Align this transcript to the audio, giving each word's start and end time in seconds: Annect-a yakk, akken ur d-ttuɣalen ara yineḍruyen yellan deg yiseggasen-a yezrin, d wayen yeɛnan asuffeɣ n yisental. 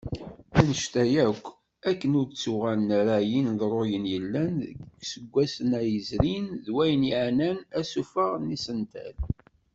Annect-a 0.57 1.03
yakk, 1.13 1.45
akken 1.89 2.11
ur 2.19 2.25
d-ttuɣalen 2.27 2.89
ara 2.99 3.15
yineḍruyen 3.29 4.05
yellan 4.13 4.53
deg 4.63 4.77
yiseggasen-a 4.99 5.79
yezrin, 5.89 6.47
d 6.65 6.67
wayen 6.75 7.03
yeɛnan 7.09 7.57
asuffeɣ 7.79 8.31
n 8.37 8.51
yisental. 8.53 9.15